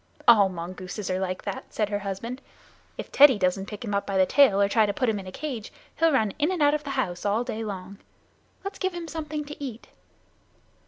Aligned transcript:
"All 0.27 0.49
mongooses 0.49 1.11
are 1.11 1.19
like 1.19 1.43
that," 1.43 1.65
said 1.71 1.89
her 1.89 1.99
husband. 1.99 2.41
"If 2.97 3.11
Teddy 3.11 3.37
doesn't 3.37 3.67
pick 3.67 3.85
him 3.85 3.93
up 3.93 4.07
by 4.07 4.17
the 4.17 4.25
tail, 4.25 4.59
or 4.59 4.67
try 4.67 4.87
to 4.87 4.93
put 4.95 5.07
him 5.07 5.19
in 5.19 5.27
a 5.27 5.31
cage, 5.31 5.71
he'll 5.99 6.11
run 6.11 6.33
in 6.39 6.51
and 6.51 6.59
out 6.59 6.73
of 6.73 6.83
the 6.83 6.89
house 6.97 7.23
all 7.23 7.43
day 7.43 7.63
long. 7.63 7.99
Let's 8.63 8.79
give 8.79 8.95
him 8.95 9.07
something 9.07 9.45
to 9.45 9.63
eat." 9.63 9.89